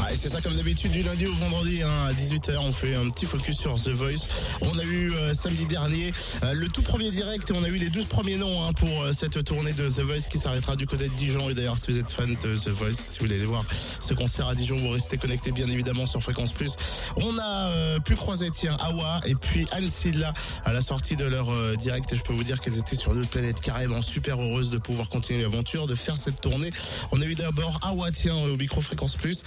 [0.00, 3.08] Ah, c'est ça comme d'habitude du lundi au vendredi hein, à 18h on fait un
[3.10, 4.26] petit focus sur The Voice.
[4.60, 7.76] On a eu euh, samedi dernier euh, le tout premier direct et on a eu
[7.76, 10.86] les 12 premiers noms hein, pour euh, cette tournée de The Voice qui s'arrêtera du
[10.86, 13.36] côté de Dijon et d'ailleurs si vous êtes fan de The Voice, si vous voulez
[13.36, 13.64] aller voir
[14.00, 16.74] ce concert à Dijon, vous restez connectés bien évidemment sur Fréquence Plus.
[17.16, 20.32] On a euh, pu croiser tiens Awa et puis Anne Silla
[20.64, 23.12] à la sortie de leur euh, direct et je peux vous dire qu'elles étaient sur
[23.12, 26.70] une autre planète carrément super heureuses de pouvoir continuer l'aventure, de faire cette tournée.
[27.12, 29.42] On a eu d'abord Awa tiens au micro Fréquence Plus.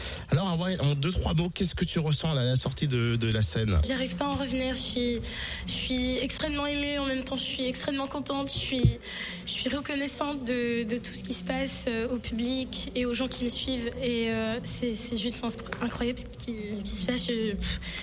[0.45, 3.79] Awa, en deux trois mots, qu'est-ce que tu ressens à la sortie de, la scène?
[3.87, 4.75] J'arrive pas à en revenir.
[4.75, 5.19] Je
[5.65, 6.99] suis, extrêmement émue.
[6.99, 8.51] En même temps, je suis extrêmement contente.
[8.51, 13.27] Je suis, reconnaissante de, tout ce qui se passe euh, au public et aux gens
[13.27, 13.91] qui me suivent.
[14.01, 15.43] Et euh, c'est juste
[15.81, 16.53] incroyable ce qui,
[16.85, 17.27] se passe.
[17.27, 17.55] Je,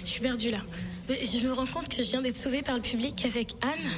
[0.05, 0.61] suis perdue là.
[1.09, 3.91] Je me rends compte que je viens d'être sauvée par le public avec Anne.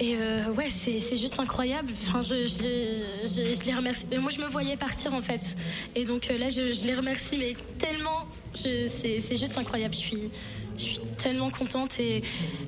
[0.00, 1.92] Et euh, ouais, c'est juste incroyable.
[2.02, 4.06] Enfin, je, je, je, les remercie.
[4.20, 5.56] Moi, je me voyais partir en fait.
[5.94, 8.26] Et donc euh, là, je, les remercie, mais tellement.
[8.54, 9.94] C'est juste incroyable.
[9.94, 10.30] Je suis,
[10.76, 12.22] je suis tellement contente et,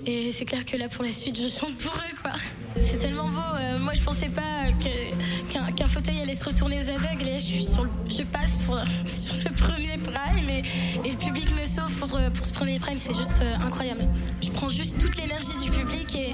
[0.04, 2.32] et c'est clair que là, pour la suite, je chante pour eux, quoi.
[2.80, 3.38] C'est tellement beau.
[3.38, 7.28] Euh, moi, je pensais pas qu'un fauteuil allait se retourner aux aveugles.
[7.28, 10.62] Et là, je suis sur je passe pour, sur le premier prime et,
[11.04, 11.35] et le public
[11.98, 12.98] pour, euh, pour ce premier prime.
[12.98, 14.06] C'est juste euh, incroyable.
[14.42, 16.30] Je prends juste toute l'énergie du public et,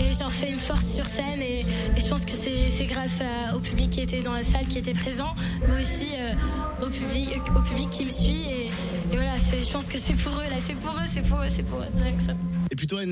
[0.00, 1.40] et j'en fais une force sur scène.
[1.40, 1.64] Et,
[1.96, 3.20] je pense que c'est grâce
[3.54, 5.34] au public qui était dans la salle, qui était présent,
[5.68, 8.44] mais aussi euh, au, public, au public qui me suit.
[8.50, 8.70] Et,
[9.12, 10.56] voilà, je pense que c'est pour eux, là.
[10.58, 11.86] C'est pour eux, c'est pour eux, c'est pour eux.
[12.02, 12.32] Rien que ça.
[12.70, 13.02] Et puis toi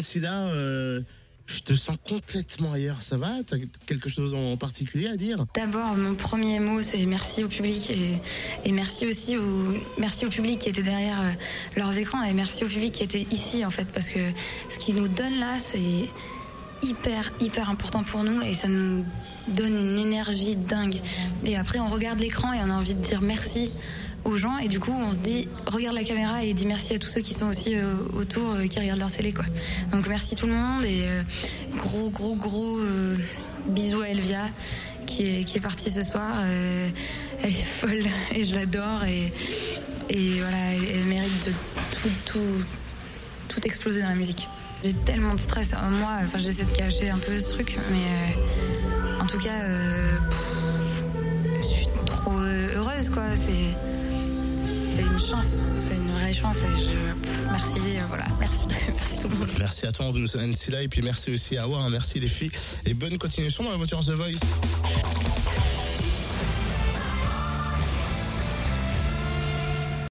[1.52, 3.32] je te sens complètement ailleurs, ça va?
[3.46, 3.56] T'as
[3.86, 5.46] quelque chose en particulier à dire?
[5.54, 7.90] D'abord, mon premier mot, c'est merci au public
[8.64, 11.30] et, merci aussi au, merci au public qui était derrière euh,
[11.76, 14.20] leurs écrans et merci au public qui était ici en fait parce que
[14.68, 16.08] ce qu'ils nous donnent là, c'est
[16.82, 19.05] hyper hyper important pour nous et ça nous
[19.48, 21.00] donne une énergie dingue.
[21.44, 23.70] Et après, on regarde l'écran et on a envie de dire merci
[24.25, 26.98] aux gens et du coup on se dit regarde la caméra et dis merci à
[26.98, 29.45] tous ceux qui sont aussi euh, autour euh, qui regardent leur télé quoi.
[29.92, 31.23] Donc merci tout le monde et euh,
[31.77, 32.81] gros gros gros
[33.67, 34.48] bisous à Elvia
[35.07, 38.05] qui est, qui est partie ce soir elle est folle
[38.35, 39.33] et je l'adore et,
[40.08, 41.52] et voilà elle, mérite de
[42.02, 42.64] tout, tout
[43.48, 44.47] tout exploser dans la musique.
[44.85, 49.20] J'ai tellement de stress en moi enfin j'essaie de cacher un peu ce truc mais
[49.20, 49.64] en tout cas
[51.57, 53.77] je suis trop heureuse quoi c'est
[55.00, 59.28] c'est une chance, c'est une vraie chance et je merci, euh, voilà, merci, merci tout
[59.28, 59.48] le monde.
[59.58, 62.50] Merci à toi Anne Silla et puis merci aussi à Awa, hein, merci les filles
[62.86, 64.80] et bonne continuation dans la voiture The Voice.